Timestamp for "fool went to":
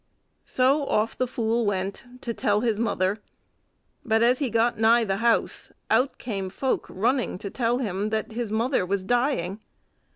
1.27-2.33